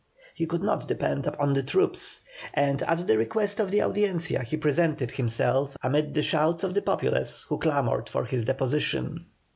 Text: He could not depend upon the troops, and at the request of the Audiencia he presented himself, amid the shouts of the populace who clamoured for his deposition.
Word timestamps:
He 0.33 0.47
could 0.47 0.63
not 0.63 0.87
depend 0.87 1.27
upon 1.27 1.53
the 1.53 1.61
troops, 1.61 2.21
and 2.55 2.81
at 2.81 3.05
the 3.05 3.19
request 3.19 3.59
of 3.59 3.69
the 3.69 3.83
Audiencia 3.83 4.41
he 4.41 4.57
presented 4.57 5.11
himself, 5.11 5.77
amid 5.83 6.15
the 6.15 6.23
shouts 6.23 6.63
of 6.63 6.73
the 6.73 6.81
populace 6.81 7.43
who 7.49 7.59
clamoured 7.59 8.09
for 8.09 8.25
his 8.25 8.43
deposition. 8.45 9.27